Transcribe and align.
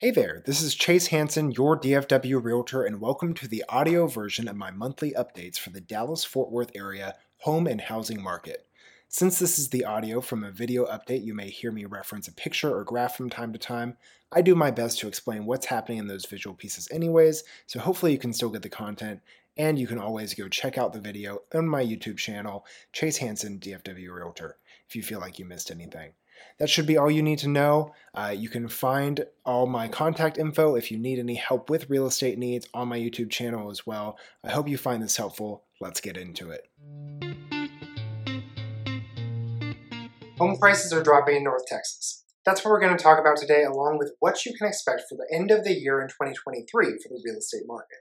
Hey 0.00 0.12
there, 0.12 0.44
this 0.46 0.62
is 0.62 0.76
Chase 0.76 1.08
Hansen, 1.08 1.50
your 1.50 1.76
DFW 1.76 2.40
Realtor, 2.40 2.84
and 2.84 3.00
welcome 3.00 3.34
to 3.34 3.48
the 3.48 3.64
audio 3.68 4.06
version 4.06 4.46
of 4.46 4.54
my 4.54 4.70
monthly 4.70 5.10
updates 5.10 5.58
for 5.58 5.70
the 5.70 5.80
Dallas 5.80 6.24
Fort 6.24 6.52
Worth 6.52 6.70
area 6.76 7.16
home 7.38 7.66
and 7.66 7.80
housing 7.80 8.22
market. 8.22 8.64
Since 9.08 9.40
this 9.40 9.58
is 9.58 9.70
the 9.70 9.84
audio 9.84 10.20
from 10.20 10.44
a 10.44 10.52
video 10.52 10.86
update, 10.86 11.24
you 11.24 11.34
may 11.34 11.50
hear 11.50 11.72
me 11.72 11.84
reference 11.84 12.28
a 12.28 12.32
picture 12.32 12.72
or 12.72 12.84
graph 12.84 13.16
from 13.16 13.28
time 13.28 13.52
to 13.52 13.58
time. 13.58 13.96
I 14.30 14.40
do 14.40 14.54
my 14.54 14.70
best 14.70 15.00
to 15.00 15.08
explain 15.08 15.46
what's 15.46 15.66
happening 15.66 15.98
in 15.98 16.06
those 16.06 16.26
visual 16.26 16.54
pieces, 16.54 16.88
anyways, 16.92 17.42
so 17.66 17.80
hopefully 17.80 18.12
you 18.12 18.18
can 18.18 18.32
still 18.32 18.50
get 18.50 18.62
the 18.62 18.68
content. 18.68 19.18
And 19.56 19.80
you 19.80 19.88
can 19.88 19.98
always 19.98 20.32
go 20.32 20.46
check 20.48 20.78
out 20.78 20.92
the 20.92 21.00
video 21.00 21.40
on 21.52 21.66
my 21.66 21.84
YouTube 21.84 22.18
channel, 22.18 22.64
Chase 22.92 23.16
Hansen, 23.16 23.58
DFW 23.58 24.14
Realtor, 24.14 24.58
if 24.86 24.94
you 24.94 25.02
feel 25.02 25.18
like 25.18 25.40
you 25.40 25.44
missed 25.44 25.72
anything. 25.72 26.12
That 26.58 26.68
should 26.68 26.86
be 26.86 26.96
all 26.96 27.10
you 27.10 27.22
need 27.22 27.38
to 27.40 27.48
know. 27.48 27.94
Uh, 28.14 28.34
you 28.36 28.48
can 28.48 28.68
find 28.68 29.24
all 29.44 29.66
my 29.66 29.88
contact 29.88 30.38
info 30.38 30.74
if 30.74 30.90
you 30.90 30.98
need 30.98 31.18
any 31.18 31.34
help 31.34 31.70
with 31.70 31.90
real 31.90 32.06
estate 32.06 32.38
needs 32.38 32.68
on 32.74 32.88
my 32.88 32.98
YouTube 32.98 33.30
channel 33.30 33.70
as 33.70 33.86
well. 33.86 34.18
I 34.42 34.50
hope 34.50 34.68
you 34.68 34.78
find 34.78 35.02
this 35.02 35.16
helpful. 35.16 35.64
Let's 35.80 36.00
get 36.00 36.16
into 36.16 36.50
it. 36.50 36.68
Home 40.38 40.56
prices 40.56 40.92
are 40.92 41.02
dropping 41.02 41.36
in 41.36 41.44
North 41.44 41.66
Texas. 41.66 42.24
That's 42.44 42.64
what 42.64 42.70
we're 42.70 42.80
going 42.80 42.96
to 42.96 43.02
talk 43.02 43.18
about 43.18 43.36
today, 43.36 43.64
along 43.64 43.98
with 43.98 44.12
what 44.20 44.46
you 44.46 44.54
can 44.56 44.68
expect 44.68 45.02
for 45.08 45.16
the 45.16 45.26
end 45.34 45.50
of 45.50 45.64
the 45.64 45.74
year 45.74 46.00
in 46.00 46.08
2023 46.08 46.64
for 46.66 47.08
the 47.08 47.20
real 47.24 47.36
estate 47.36 47.64
market. 47.66 47.98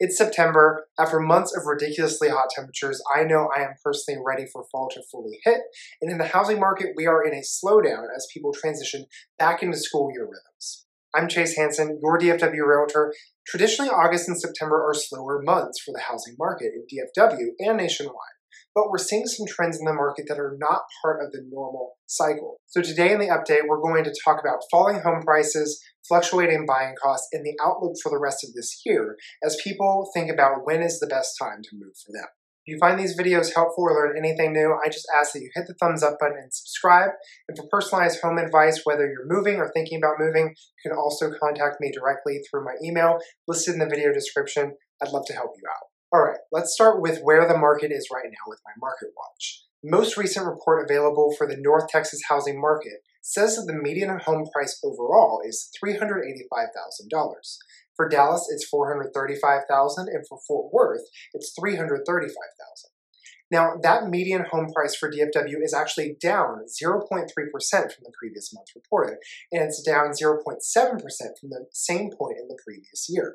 It's 0.00 0.18
September. 0.18 0.86
After 0.98 1.20
months 1.20 1.56
of 1.56 1.66
ridiculously 1.66 2.28
hot 2.28 2.48
temperatures, 2.54 3.00
I 3.14 3.22
know 3.22 3.48
I 3.56 3.62
am 3.62 3.74
personally 3.82 4.20
ready 4.26 4.44
for 4.52 4.64
fall 4.72 4.88
to 4.92 5.02
fully 5.10 5.38
hit. 5.44 5.60
And 6.02 6.10
in 6.10 6.18
the 6.18 6.26
housing 6.26 6.58
market, 6.58 6.94
we 6.96 7.06
are 7.06 7.24
in 7.24 7.32
a 7.32 7.42
slowdown 7.42 8.06
as 8.14 8.26
people 8.34 8.52
transition 8.52 9.06
back 9.38 9.62
into 9.62 9.78
school 9.78 10.10
year 10.12 10.24
rhythms. 10.24 10.86
I'm 11.14 11.28
Chase 11.28 11.56
Hansen, 11.56 12.00
your 12.02 12.18
DFW 12.18 12.66
realtor. 12.66 13.14
Traditionally, 13.46 13.88
August 13.88 14.26
and 14.26 14.40
September 14.40 14.84
are 14.84 14.94
slower 14.94 15.40
months 15.40 15.80
for 15.80 15.92
the 15.92 16.02
housing 16.02 16.34
market 16.40 16.72
in 16.74 16.86
DFW 16.90 17.50
and 17.60 17.76
nationwide 17.76 18.33
but 18.74 18.90
we're 18.90 18.98
seeing 18.98 19.26
some 19.26 19.46
trends 19.46 19.78
in 19.78 19.84
the 19.84 19.92
market 19.92 20.26
that 20.28 20.38
are 20.38 20.56
not 20.58 20.82
part 21.02 21.24
of 21.24 21.32
the 21.32 21.42
normal 21.50 21.92
cycle. 22.06 22.56
So 22.66 22.82
today 22.82 23.12
in 23.12 23.20
the 23.20 23.28
update, 23.28 23.68
we're 23.68 23.80
going 23.80 24.04
to 24.04 24.14
talk 24.24 24.40
about 24.40 24.64
falling 24.70 25.00
home 25.00 25.22
prices, 25.22 25.82
fluctuating 26.08 26.66
buying 26.66 26.94
costs, 27.02 27.28
and 27.32 27.44
the 27.44 27.56
outlook 27.64 27.94
for 28.02 28.10
the 28.10 28.20
rest 28.20 28.44
of 28.44 28.52
this 28.54 28.82
year 28.84 29.16
as 29.44 29.56
people 29.62 30.10
think 30.14 30.30
about 30.30 30.64
when 30.64 30.82
is 30.82 30.98
the 30.98 31.06
best 31.06 31.36
time 31.40 31.62
to 31.62 31.76
move 31.76 31.94
for 32.04 32.12
them. 32.12 32.28
If 32.66 32.72
you 32.72 32.78
find 32.78 32.98
these 32.98 33.18
videos 33.18 33.54
helpful 33.54 33.84
or 33.84 33.92
learn 33.92 34.16
anything 34.16 34.54
new, 34.54 34.74
I 34.82 34.88
just 34.88 35.06
ask 35.14 35.32
that 35.32 35.40
you 35.40 35.50
hit 35.54 35.66
the 35.66 35.74
thumbs 35.74 36.02
up 36.02 36.16
button 36.18 36.38
and 36.42 36.52
subscribe. 36.52 37.10
And 37.46 37.58
for 37.58 37.66
personalized 37.70 38.22
home 38.22 38.38
advice, 38.38 38.80
whether 38.84 39.06
you're 39.06 39.28
moving 39.28 39.56
or 39.56 39.70
thinking 39.70 39.98
about 39.98 40.18
moving, 40.18 40.48
you 40.48 40.90
can 40.90 40.96
also 40.96 41.30
contact 41.38 41.76
me 41.78 41.92
directly 41.92 42.40
through 42.48 42.64
my 42.64 42.74
email 42.82 43.18
listed 43.46 43.74
in 43.74 43.80
the 43.80 43.86
video 43.86 44.14
description. 44.14 44.76
I'd 45.02 45.12
love 45.12 45.26
to 45.26 45.34
help 45.34 45.50
you 45.56 45.68
out. 45.68 45.93
All 46.14 46.22
right, 46.22 46.38
let's 46.52 46.72
start 46.72 47.02
with 47.02 47.22
where 47.24 47.48
the 47.48 47.58
market 47.58 47.90
is 47.90 48.06
right 48.14 48.30
now 48.30 48.46
with 48.46 48.60
my 48.64 48.70
Market 48.78 49.08
Watch. 49.16 49.64
Most 49.82 50.16
recent 50.16 50.46
report 50.46 50.88
available 50.88 51.34
for 51.36 51.44
the 51.44 51.56
North 51.56 51.88
Texas 51.88 52.20
housing 52.28 52.60
market 52.60 53.02
says 53.20 53.56
that 53.56 53.66
the 53.66 53.76
median 53.76 54.20
home 54.20 54.46
price 54.54 54.80
overall 54.84 55.40
is 55.44 55.70
$385,000. 55.84 57.58
For 57.96 58.08
Dallas, 58.08 58.46
it's 58.48 58.70
$435,000, 58.72 59.98
and 60.06 60.24
for 60.28 60.38
Fort 60.46 60.72
Worth, 60.72 61.02
it's 61.32 61.52
$335,000. 61.58 62.30
Now, 63.50 63.72
that 63.82 64.08
median 64.08 64.44
home 64.52 64.68
price 64.72 64.94
for 64.94 65.10
DFW 65.10 65.64
is 65.64 65.74
actually 65.74 66.16
down 66.22 66.66
0.3% 66.80 67.08
from 67.08 68.04
the 68.04 68.12
previous 68.16 68.54
month 68.54 68.68
reported, 68.76 69.16
and 69.50 69.64
it's 69.64 69.82
down 69.82 70.12
0.7% 70.12 70.40
from 71.40 71.50
the 71.50 71.66
same 71.72 72.10
point 72.16 72.38
in 72.40 72.46
the 72.46 72.58
previous 72.64 73.06
year. 73.08 73.34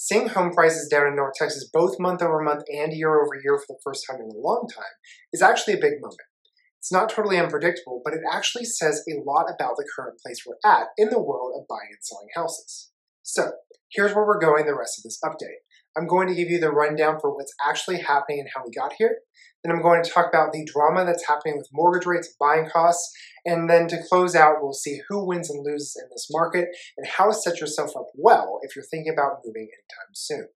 Seeing 0.00 0.28
home 0.28 0.52
prices 0.52 0.86
down 0.86 1.08
in 1.08 1.16
North 1.16 1.34
Texas 1.34 1.68
both 1.72 1.98
month 1.98 2.22
over 2.22 2.40
month 2.40 2.62
and 2.72 2.92
year 2.92 3.20
over 3.20 3.34
year 3.42 3.58
for 3.58 3.66
the 3.74 3.80
first 3.82 4.06
time 4.08 4.20
in 4.20 4.30
a 4.30 4.38
long 4.38 4.68
time 4.72 4.94
is 5.32 5.42
actually 5.42 5.74
a 5.74 5.80
big 5.80 6.00
moment. 6.00 6.22
It's 6.78 6.92
not 6.92 7.08
totally 7.08 7.36
unpredictable, 7.36 8.00
but 8.04 8.14
it 8.14 8.20
actually 8.32 8.64
says 8.64 9.02
a 9.08 9.18
lot 9.26 9.46
about 9.52 9.74
the 9.76 9.88
current 9.96 10.20
place 10.24 10.44
we're 10.46 10.62
at 10.64 10.86
in 10.96 11.10
the 11.10 11.20
world 11.20 11.52
of 11.58 11.66
buying 11.66 11.90
and 11.90 11.98
selling 12.00 12.28
houses. 12.32 12.92
So, 13.24 13.50
here's 13.90 14.14
where 14.14 14.24
we're 14.24 14.38
going 14.38 14.66
the 14.66 14.78
rest 14.78 15.00
of 15.00 15.02
this 15.02 15.18
update. 15.24 15.66
I'm 15.98 16.06
going 16.06 16.28
to 16.28 16.34
give 16.34 16.48
you 16.48 16.60
the 16.60 16.70
rundown 16.70 17.18
for 17.20 17.34
what's 17.34 17.54
actually 17.66 17.98
happening 17.98 18.38
and 18.38 18.48
how 18.54 18.62
we 18.64 18.70
got 18.70 18.92
here. 18.96 19.18
Then 19.64 19.74
I'm 19.74 19.82
going 19.82 20.04
to 20.04 20.10
talk 20.10 20.28
about 20.28 20.52
the 20.52 20.64
drama 20.64 21.04
that's 21.04 21.26
happening 21.26 21.56
with 21.56 21.68
mortgage 21.72 22.06
rates, 22.06 22.36
buying 22.38 22.68
costs, 22.70 23.12
and 23.44 23.68
then 23.68 23.88
to 23.88 24.02
close 24.08 24.36
out, 24.36 24.56
we'll 24.60 24.72
see 24.72 25.00
who 25.08 25.26
wins 25.26 25.50
and 25.50 25.64
loses 25.64 25.96
in 26.00 26.08
this 26.10 26.28
market 26.30 26.68
and 26.96 27.08
how 27.08 27.26
to 27.26 27.34
set 27.34 27.60
yourself 27.60 27.90
up 27.96 28.06
well 28.14 28.60
if 28.62 28.76
you're 28.76 28.84
thinking 28.84 29.12
about 29.12 29.40
moving 29.44 29.62
anytime 29.62 30.14
soon. 30.14 30.48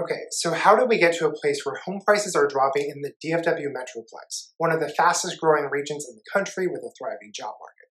Okay, 0.00 0.22
so 0.30 0.52
how 0.52 0.74
do 0.76 0.86
we 0.86 0.98
get 0.98 1.14
to 1.16 1.28
a 1.28 1.32
place 1.32 1.64
where 1.64 1.80
home 1.84 2.00
prices 2.04 2.34
are 2.34 2.48
dropping 2.48 2.90
in 2.90 3.02
the 3.02 3.12
DFW 3.24 3.66
Metroplex, 3.68 4.50
one 4.56 4.72
of 4.72 4.80
the 4.80 4.88
fastest 4.88 5.40
growing 5.40 5.68
regions 5.70 6.06
in 6.08 6.16
the 6.16 6.22
country 6.32 6.66
with 6.66 6.80
a 6.80 6.90
thriving 6.98 7.32
job 7.32 7.54
market? 7.60 7.90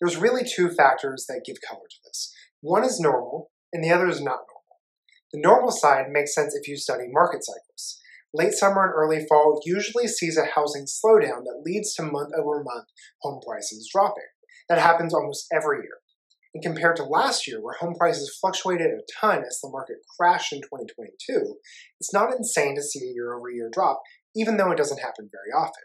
There's 0.00 0.16
really 0.16 0.44
two 0.44 0.68
factors 0.68 1.24
that 1.28 1.44
give 1.46 1.56
color 1.66 1.86
to 1.88 1.96
this. 2.04 2.34
One 2.60 2.84
is 2.84 3.00
normal, 3.00 3.50
and 3.72 3.82
the 3.82 3.90
other 3.90 4.08
is 4.08 4.20
not 4.20 4.40
normal. 4.48 4.55
The 5.36 5.42
normal 5.42 5.70
side 5.70 6.06
makes 6.08 6.34
sense 6.34 6.54
if 6.54 6.66
you 6.66 6.78
study 6.78 7.08
market 7.10 7.44
cycles. 7.44 8.00
Late 8.32 8.54
summer 8.54 8.86
and 8.86 8.94
early 8.94 9.26
fall 9.28 9.60
usually 9.66 10.08
sees 10.08 10.38
a 10.38 10.46
housing 10.46 10.86
slowdown 10.86 11.44
that 11.44 11.60
leads 11.62 11.92
to 11.96 12.04
month 12.04 12.32
over 12.34 12.64
month 12.64 12.86
home 13.20 13.42
prices 13.46 13.86
dropping. 13.92 14.24
That 14.70 14.78
happens 14.78 15.12
almost 15.12 15.46
every 15.52 15.80
year. 15.80 15.98
And 16.54 16.62
compared 16.62 16.96
to 16.96 17.04
last 17.04 17.46
year, 17.46 17.60
where 17.60 17.76
home 17.78 17.96
prices 17.98 18.34
fluctuated 18.40 18.86
a 18.86 19.00
ton 19.20 19.44
as 19.46 19.60
the 19.62 19.68
market 19.68 19.96
crashed 20.18 20.54
in 20.54 20.62
2022, 20.62 21.56
it's 22.00 22.14
not 22.14 22.32
insane 22.34 22.74
to 22.76 22.82
see 22.82 23.00
a 23.00 23.12
year 23.12 23.34
over 23.34 23.50
year 23.50 23.68
drop, 23.70 24.00
even 24.34 24.56
though 24.56 24.70
it 24.70 24.78
doesn't 24.78 25.02
happen 25.02 25.28
very 25.30 25.52
often. 25.54 25.84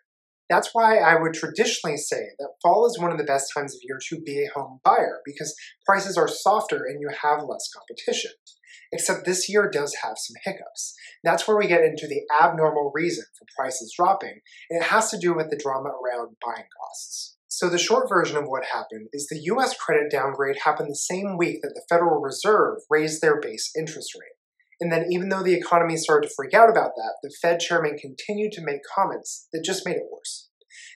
That's 0.50 0.70
why 0.72 1.00
I 1.00 1.20
would 1.20 1.34
traditionally 1.34 1.98
say 1.98 2.30
that 2.40 2.54
fall 2.62 2.86
is 2.86 2.98
one 2.98 3.12
of 3.12 3.18
the 3.18 3.26
best 3.26 3.52
times 3.54 3.76
of 3.76 3.82
year 3.84 4.00
to 4.08 4.22
be 4.22 4.46
a 4.46 4.58
home 4.58 4.80
buyer 4.86 5.20
because 5.26 5.54
prices 5.86 6.18
are 6.18 6.30
softer 6.30 6.86
and 6.86 7.02
you 7.02 7.10
have 7.22 7.44
less 7.44 7.70
competition. 7.76 8.32
Except 8.92 9.26
this 9.26 9.50
year 9.50 9.70
does 9.70 9.96
have 10.04 10.18
some 10.18 10.36
hiccups. 10.44 10.94
That's 11.24 11.48
where 11.48 11.58
we 11.58 11.68
get 11.68 11.84
into 11.84 12.08
the 12.08 12.24
abnormal 12.42 12.92
reason 12.94 13.26
for 13.38 13.46
prices 13.58 13.94
dropping, 13.96 14.42
and 14.70 14.82
it 14.82 14.88
has 14.88 15.10
to 15.12 15.18
do 15.18 15.34
with 15.34 15.50
the 15.50 15.58
drama 15.58 15.90
around 15.90 16.36
buying 16.46 16.68
costs. 16.80 17.38
So, 17.48 17.70
the 17.70 17.78
short 17.78 18.08
version 18.08 18.38
of 18.38 18.46
what 18.46 18.66
happened 18.66 19.10
is 19.12 19.28
the 19.28 19.42
US 19.54 19.76
credit 19.76 20.10
downgrade 20.10 20.60
happened 20.64 20.90
the 20.90 20.96
same 20.96 21.38
week 21.38 21.62
that 21.62 21.74
the 21.76 21.86
Federal 21.90 22.22
Reserve 22.22 22.78
raised 22.90 23.22
their 23.22 23.40
base 23.40 23.72
interest 23.78 24.16
rate. 24.16 24.38
And 24.80 24.92
then, 24.92 25.08
even 25.12 25.30
though 25.30 25.44
the 25.44 25.54
economy 25.54 25.98
started 25.98 26.28
to 26.28 26.34
freak 26.34 26.54
out 26.54 26.70
about 26.70 26.92
that, 26.96 27.16
the 27.22 27.34
Fed 27.42 27.60
chairman 27.60 27.98
continued 27.98 28.52
to 28.54 28.64
make 28.64 28.82
comments 28.96 29.48
that 29.54 29.64
just 29.64 29.86
made 29.86 29.98
it 29.98 30.10
worse. 30.12 30.50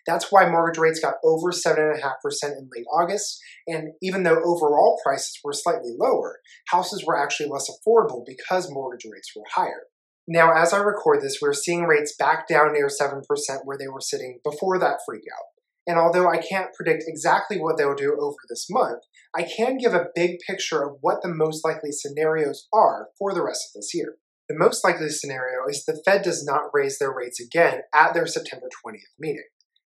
That's 0.06 0.32
why 0.32 0.50
mortgage 0.50 0.80
rates 0.80 1.00
got 1.00 1.16
over 1.24 1.52
7.5% 1.52 2.00
in 2.44 2.70
late 2.76 2.86
August, 2.92 3.40
and 3.68 3.94
even 4.02 4.24
though 4.24 4.42
overall 4.44 5.00
prices 5.04 5.40
were 5.44 5.54
slightly 5.54 5.94
lower, 5.98 6.40
houses 6.70 7.04
were 7.06 7.18
actually 7.18 7.50
less 7.50 7.70
affordable 7.70 8.24
because 8.26 8.72
mortgage 8.72 9.10
rates 9.12 9.32
were 9.36 9.44
higher. 9.56 9.84
Now, 10.28 10.54
as 10.54 10.74
I 10.74 10.80
record 10.80 11.22
this, 11.22 11.38
we're 11.42 11.54
seeing 11.54 11.84
rates 11.84 12.16
back 12.18 12.48
down 12.48 12.74
near 12.74 12.88
7% 12.88 13.22
where 13.64 13.78
they 13.78 13.88
were 13.88 14.02
sitting 14.02 14.40
before 14.44 14.80
that 14.80 15.00
freakout. 15.08 15.54
And 15.88 16.00
although 16.00 16.28
I 16.28 16.38
can't 16.38 16.74
predict 16.74 17.04
exactly 17.08 17.60
what 17.60 17.78
they'll 17.78 17.94
do 17.94 18.18
over 18.20 18.38
this 18.50 18.66
month, 18.70 19.04
I 19.36 19.44
can 19.44 19.78
give 19.78 19.94
a 19.94 20.08
big 20.16 20.38
picture 20.48 20.84
of 20.84 20.98
what 21.02 21.22
the 21.22 21.30
most 21.30 21.64
likely 21.64 21.92
scenarios 21.92 22.68
are 22.74 23.10
for 23.20 23.34
the 23.34 23.44
rest 23.44 23.70
of 23.70 23.80
this 23.80 23.94
year. 23.94 24.16
The 24.50 24.58
most 24.58 24.84
likely 24.84 25.10
scenario 25.10 25.68
is 25.70 25.86
the 25.86 26.02
Fed 26.06 26.24
does 26.24 26.44
not 26.44 26.72
raise 26.74 26.98
their 26.98 27.14
rates 27.14 27.40
again 27.40 27.82
at 27.94 28.14
their 28.14 28.28
September 28.28 28.68
20th 28.86 29.14
meeting. 29.20 29.46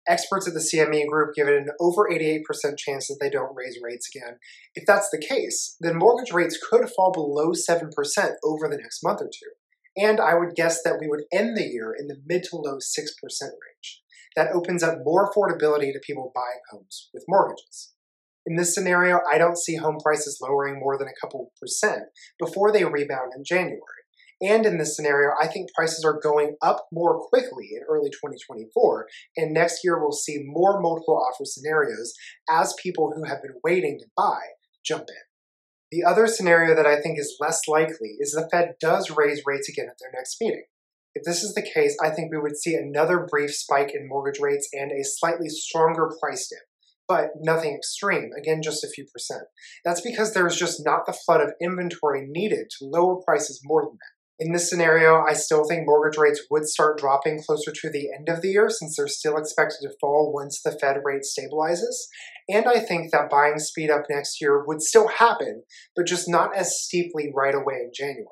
Experts 0.06 0.46
at 0.46 0.54
the 0.54 0.60
CME 0.60 1.06
group 1.06 1.34
give 1.34 1.48
it 1.48 1.56
an 1.56 1.68
over 1.80 2.08
88% 2.10 2.42
chance 2.76 3.08
that 3.08 3.16
they 3.20 3.30
don't 3.30 3.54
raise 3.54 3.78
rates 3.82 4.08
again. 4.14 4.38
If 4.74 4.84
that's 4.86 5.08
the 5.10 5.24
case, 5.24 5.76
then 5.80 5.96
mortgage 5.96 6.32
rates 6.32 6.58
could 6.58 6.90
fall 6.90 7.10
below 7.10 7.52
7% 7.52 7.90
over 8.44 8.68
the 8.68 8.76
next 8.76 9.02
month 9.02 9.22
or 9.22 9.28
two. 9.28 9.52
And 9.96 10.20
I 10.20 10.34
would 10.34 10.54
guess 10.54 10.82
that 10.82 10.98
we 11.00 11.08
would 11.08 11.24
end 11.32 11.56
the 11.56 11.64
year 11.64 11.94
in 11.98 12.08
the 12.08 12.16
mid 12.26 12.44
to 12.50 12.56
low 12.56 12.76
6% 12.76 12.78
range. 12.82 14.02
That 14.36 14.50
opens 14.52 14.82
up 14.82 14.98
more 15.04 15.30
affordability 15.30 15.92
to 15.92 16.00
people 16.04 16.32
buying 16.34 16.60
homes 16.70 17.08
with 17.14 17.24
mortgages. 17.28 17.92
In 18.46 18.56
this 18.56 18.74
scenario, 18.74 19.20
I 19.30 19.38
don't 19.38 19.56
see 19.56 19.76
home 19.76 19.98
prices 20.02 20.38
lowering 20.42 20.78
more 20.78 20.98
than 20.98 21.08
a 21.08 21.20
couple 21.20 21.52
percent 21.58 22.02
before 22.38 22.72
they 22.72 22.84
rebound 22.84 23.32
in 23.34 23.44
January. 23.44 24.03
And 24.44 24.66
in 24.66 24.76
this 24.76 24.94
scenario, 24.94 25.30
I 25.40 25.46
think 25.46 25.72
prices 25.74 26.04
are 26.04 26.20
going 26.20 26.56
up 26.60 26.86
more 26.92 27.18
quickly 27.28 27.70
in 27.72 27.82
early 27.88 28.10
2024. 28.10 29.06
And 29.38 29.54
next 29.54 29.82
year, 29.82 29.98
we'll 29.98 30.12
see 30.12 30.44
more 30.44 30.82
multiple 30.82 31.18
offer 31.18 31.46
scenarios 31.46 32.12
as 32.48 32.74
people 32.82 33.14
who 33.16 33.24
have 33.24 33.40
been 33.40 33.58
waiting 33.64 33.98
to 34.00 34.06
buy 34.14 34.40
jump 34.84 35.04
in. 35.08 35.24
The 35.90 36.04
other 36.04 36.26
scenario 36.26 36.74
that 36.74 36.86
I 36.86 37.00
think 37.00 37.18
is 37.18 37.38
less 37.40 37.62
likely 37.66 38.16
is 38.18 38.32
the 38.32 38.48
Fed 38.52 38.74
does 38.80 39.16
raise 39.16 39.42
rates 39.46 39.68
again 39.68 39.86
at 39.88 39.96
their 39.98 40.10
next 40.12 40.36
meeting. 40.40 40.64
If 41.14 41.24
this 41.24 41.42
is 41.42 41.54
the 41.54 41.62
case, 41.62 41.96
I 42.02 42.10
think 42.10 42.30
we 42.30 42.40
would 42.40 42.58
see 42.58 42.74
another 42.74 43.26
brief 43.30 43.54
spike 43.54 43.92
in 43.94 44.08
mortgage 44.08 44.40
rates 44.40 44.68
and 44.72 44.90
a 44.90 45.04
slightly 45.04 45.48
stronger 45.48 46.10
price 46.20 46.48
dip, 46.48 46.66
but 47.06 47.30
nothing 47.40 47.74
extreme, 47.74 48.30
again, 48.36 48.60
just 48.62 48.82
a 48.82 48.88
few 48.88 49.06
percent. 49.06 49.44
That's 49.84 50.00
because 50.00 50.34
there's 50.34 50.56
just 50.56 50.84
not 50.84 51.06
the 51.06 51.12
flood 51.12 51.40
of 51.40 51.54
inventory 51.62 52.26
needed 52.28 52.66
to 52.78 52.86
lower 52.86 53.22
prices 53.24 53.60
more 53.64 53.82
than 53.82 53.92
that. 53.92 54.13
In 54.40 54.52
this 54.52 54.68
scenario, 54.68 55.22
I 55.22 55.32
still 55.32 55.64
think 55.64 55.86
mortgage 55.86 56.18
rates 56.18 56.42
would 56.50 56.66
start 56.66 56.98
dropping 56.98 57.40
closer 57.44 57.70
to 57.70 57.90
the 57.90 58.08
end 58.12 58.28
of 58.28 58.42
the 58.42 58.48
year 58.48 58.68
since 58.68 58.96
they're 58.96 59.06
still 59.06 59.36
expected 59.36 59.78
to 59.82 59.94
fall 60.00 60.32
once 60.34 60.60
the 60.60 60.72
Fed 60.72 60.96
rate 61.04 61.22
stabilizes. 61.22 62.08
And 62.48 62.66
I 62.66 62.80
think 62.80 63.12
that 63.12 63.30
buying 63.30 63.60
speed 63.60 63.90
up 63.90 64.06
next 64.10 64.40
year 64.40 64.64
would 64.66 64.82
still 64.82 65.06
happen, 65.06 65.62
but 65.94 66.06
just 66.06 66.28
not 66.28 66.56
as 66.56 66.80
steeply 66.80 67.32
right 67.32 67.54
away 67.54 67.74
in 67.84 67.92
January. 67.94 68.26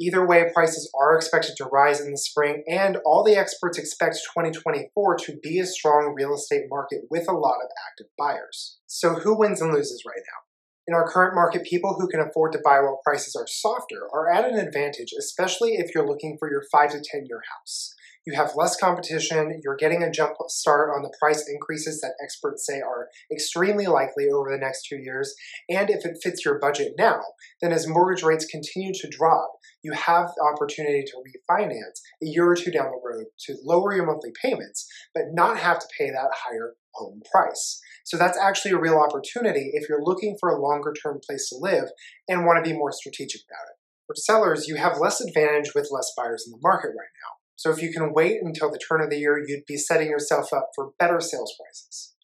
Either 0.00 0.26
way, 0.26 0.50
prices 0.54 0.90
are 0.98 1.16
expected 1.16 1.54
to 1.56 1.64
rise 1.64 2.00
in 2.00 2.12
the 2.12 2.18
spring, 2.18 2.62
and 2.68 2.98
all 3.04 3.24
the 3.24 3.36
experts 3.36 3.78
expect 3.78 4.14
2024 4.34 5.16
to 5.16 5.36
be 5.42 5.58
a 5.58 5.66
strong 5.66 6.14
real 6.16 6.34
estate 6.34 6.64
market 6.70 7.00
with 7.10 7.28
a 7.28 7.32
lot 7.32 7.56
of 7.62 7.70
active 7.90 8.06
buyers. 8.16 8.78
So, 8.86 9.14
who 9.14 9.36
wins 9.36 9.60
and 9.60 9.72
loses 9.72 10.02
right 10.06 10.22
now? 10.24 10.51
In 10.88 10.94
our 10.94 11.08
current 11.08 11.34
market, 11.34 11.64
people 11.64 11.96
who 11.98 12.08
can 12.08 12.20
afford 12.20 12.52
to 12.52 12.60
buy 12.64 12.80
while 12.80 13.00
prices 13.04 13.36
are 13.36 13.46
softer 13.46 14.08
are 14.12 14.28
at 14.28 14.44
an 14.44 14.58
advantage, 14.58 15.12
especially 15.16 15.74
if 15.74 15.94
you're 15.94 16.06
looking 16.06 16.36
for 16.38 16.50
your 16.50 16.62
5 16.72 16.90
to 16.90 17.00
10 17.00 17.26
year 17.26 17.42
house. 17.56 17.94
You 18.24 18.34
have 18.34 18.52
less 18.54 18.76
competition, 18.76 19.60
you're 19.64 19.76
getting 19.76 20.02
a 20.02 20.10
jump 20.10 20.36
start 20.46 20.90
on 20.94 21.02
the 21.02 21.12
price 21.18 21.44
increases 21.48 22.00
that 22.00 22.14
experts 22.22 22.64
say 22.64 22.80
are 22.80 23.08
extremely 23.32 23.86
likely 23.86 24.28
over 24.28 24.50
the 24.50 24.58
next 24.58 24.86
two 24.86 24.98
years, 24.98 25.34
and 25.68 25.90
if 25.90 26.04
it 26.04 26.18
fits 26.22 26.44
your 26.44 26.58
budget 26.60 26.92
now, 26.96 27.20
then 27.60 27.72
as 27.72 27.88
mortgage 27.88 28.22
rates 28.22 28.44
continue 28.44 28.92
to 28.94 29.08
drop, 29.08 29.50
you 29.82 29.92
have 29.92 30.30
the 30.36 30.42
opportunity 30.42 31.02
to 31.04 31.16
refinance 31.16 32.00
a 32.22 32.26
year 32.26 32.48
or 32.48 32.54
two 32.54 32.70
down 32.70 32.92
the 32.92 33.00
road 33.04 33.26
to 33.46 33.56
lower 33.64 33.94
your 33.94 34.06
monthly 34.06 34.32
payments, 34.40 34.86
but 35.14 35.24
not 35.32 35.58
have 35.58 35.80
to 35.80 35.86
pay 35.98 36.10
that 36.10 36.30
higher 36.32 36.74
home 36.94 37.22
price. 37.32 37.80
So 38.04 38.16
that's 38.16 38.38
actually 38.38 38.72
a 38.72 38.78
real 38.78 38.98
opportunity 38.98 39.70
if 39.72 39.88
you're 39.88 40.04
looking 40.04 40.36
for 40.38 40.50
a 40.50 40.60
longer 40.60 40.92
term 40.92 41.20
place 41.26 41.48
to 41.48 41.56
live 41.56 41.88
and 42.28 42.44
want 42.44 42.62
to 42.62 42.70
be 42.70 42.76
more 42.76 42.92
strategic 42.92 43.40
about 43.48 43.70
it. 43.70 43.78
For 44.06 44.14
sellers, 44.14 44.68
you 44.68 44.76
have 44.76 44.98
less 45.00 45.20
advantage 45.20 45.74
with 45.74 45.88
less 45.90 46.12
buyers 46.16 46.44
in 46.46 46.52
the 46.52 46.58
market 46.62 46.88
right 46.88 47.14
now. 47.22 47.31
So 47.56 47.70
if 47.70 47.82
you 47.82 47.92
can 47.92 48.12
wait 48.12 48.40
until 48.42 48.70
the 48.70 48.78
turn 48.78 49.00
of 49.00 49.10
the 49.10 49.18
year, 49.18 49.42
you'd 49.46 49.66
be 49.66 49.76
setting 49.76 50.08
yourself 50.08 50.52
up 50.52 50.70
for 50.74 50.92
better 50.98 51.20
sales 51.20 51.54
prices. 51.58 52.14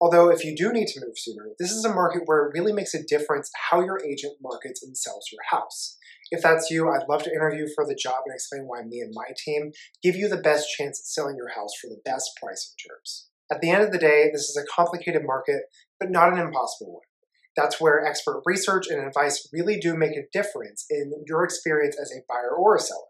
Although 0.00 0.30
if 0.30 0.44
you 0.44 0.54
do 0.56 0.72
need 0.72 0.86
to 0.88 1.00
move 1.00 1.18
sooner, 1.18 1.50
this 1.58 1.72
is 1.72 1.84
a 1.84 1.92
market 1.92 2.22
where 2.26 2.46
it 2.46 2.52
really 2.54 2.72
makes 2.72 2.94
a 2.94 3.02
difference 3.02 3.50
how 3.70 3.80
your 3.80 4.00
agent 4.04 4.34
markets 4.40 4.82
and 4.82 4.96
sells 4.96 5.28
your 5.32 5.42
house. 5.50 5.96
If 6.30 6.42
that's 6.42 6.70
you, 6.70 6.88
I'd 6.88 7.08
love 7.08 7.22
to 7.24 7.32
interview 7.32 7.66
for 7.74 7.84
the 7.84 7.96
job 7.96 8.22
and 8.26 8.34
explain 8.34 8.62
why 8.66 8.82
me 8.82 9.00
and 9.00 9.12
my 9.14 9.30
team 9.36 9.72
give 10.02 10.14
you 10.14 10.28
the 10.28 10.36
best 10.36 10.68
chance 10.76 11.00
at 11.00 11.06
selling 11.06 11.36
your 11.36 11.48
house 11.48 11.72
for 11.80 11.88
the 11.88 12.00
best 12.04 12.30
price 12.40 12.72
and 12.72 12.92
terms. 12.92 13.28
At 13.50 13.60
the 13.60 13.70
end 13.70 13.82
of 13.82 13.92
the 13.92 13.98
day, 13.98 14.28
this 14.32 14.42
is 14.42 14.56
a 14.56 14.66
complicated 14.72 15.22
market, 15.24 15.62
but 15.98 16.10
not 16.10 16.32
an 16.32 16.38
impossible 16.38 16.94
one. 16.94 17.02
That's 17.56 17.80
where 17.80 18.04
expert 18.04 18.42
research 18.44 18.86
and 18.88 19.04
advice 19.04 19.48
really 19.52 19.80
do 19.80 19.96
make 19.96 20.16
a 20.16 20.28
difference 20.32 20.84
in 20.90 21.12
your 21.26 21.42
experience 21.42 21.96
as 22.00 22.12
a 22.12 22.22
buyer 22.28 22.54
or 22.54 22.76
a 22.76 22.80
seller. 22.80 23.07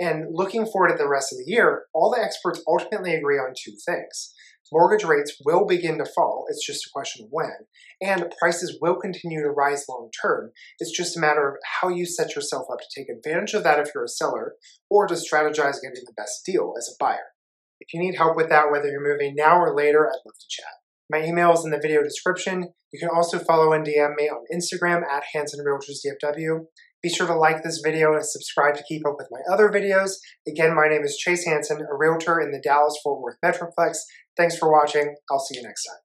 And 0.00 0.26
looking 0.30 0.66
forward 0.66 0.90
at 0.90 0.98
the 0.98 1.08
rest 1.08 1.32
of 1.32 1.38
the 1.38 1.50
year, 1.50 1.84
all 1.94 2.10
the 2.10 2.22
experts 2.22 2.62
ultimately 2.66 3.14
agree 3.14 3.38
on 3.38 3.54
two 3.56 3.74
things. 3.86 4.34
Mortgage 4.72 5.04
rates 5.04 5.40
will 5.44 5.66
begin 5.66 5.98
to 5.98 6.06
fall, 6.06 6.46
it's 6.48 6.66
just 6.66 6.86
a 6.86 6.90
question 6.92 7.24
of 7.24 7.28
when, 7.30 7.52
and 8.00 8.32
prices 8.40 8.78
will 8.80 8.96
continue 8.96 9.40
to 9.40 9.50
rise 9.50 9.84
long 9.88 10.10
term. 10.20 10.50
It's 10.80 10.90
just 10.90 11.16
a 11.16 11.20
matter 11.20 11.48
of 11.48 11.56
how 11.80 11.90
you 11.90 12.06
set 12.06 12.34
yourself 12.34 12.66
up 12.72 12.78
to 12.78 13.00
take 13.00 13.08
advantage 13.08 13.54
of 13.54 13.62
that 13.62 13.78
if 13.78 13.90
you're 13.94 14.04
a 14.04 14.08
seller, 14.08 14.54
or 14.90 15.06
to 15.06 15.14
strategize 15.14 15.82
getting 15.82 16.02
the 16.04 16.14
best 16.16 16.44
deal 16.44 16.72
as 16.76 16.88
a 16.88 16.96
buyer. 16.98 17.34
If 17.78 17.92
you 17.92 18.00
need 18.00 18.16
help 18.16 18.36
with 18.36 18.48
that, 18.48 18.72
whether 18.72 18.88
you're 18.88 19.06
moving 19.06 19.34
now 19.36 19.60
or 19.60 19.76
later, 19.76 20.06
I'd 20.06 20.24
love 20.24 20.38
to 20.40 20.46
chat. 20.48 20.72
My 21.10 21.22
email 21.22 21.52
is 21.52 21.64
in 21.64 21.70
the 21.70 21.78
video 21.78 22.02
description. 22.02 22.72
You 22.92 22.98
can 22.98 23.10
also 23.14 23.38
follow 23.38 23.72
and 23.72 23.86
DM 23.86 24.16
me 24.16 24.30
on 24.30 24.44
Instagram 24.52 25.02
at 25.04 25.24
Hansen 25.34 25.64
Realtors 25.64 26.00
DFW. 26.04 26.64
Be 27.04 27.10
sure 27.10 27.26
to 27.26 27.36
like 27.36 27.62
this 27.62 27.82
video 27.84 28.14
and 28.14 28.24
subscribe 28.24 28.76
to 28.76 28.82
keep 28.88 29.06
up 29.06 29.16
with 29.18 29.28
my 29.30 29.40
other 29.52 29.68
videos. 29.68 30.12
Again, 30.48 30.74
my 30.74 30.88
name 30.88 31.02
is 31.02 31.18
Chase 31.18 31.44
Hansen, 31.44 31.82
a 31.82 31.94
realtor 31.94 32.40
in 32.40 32.50
the 32.50 32.58
Dallas-Fort 32.58 33.20
Worth 33.20 33.36
Metroplex. 33.44 33.98
Thanks 34.38 34.56
for 34.56 34.72
watching. 34.72 35.14
I'll 35.30 35.38
see 35.38 35.58
you 35.58 35.62
next 35.64 35.84
time. 35.84 36.03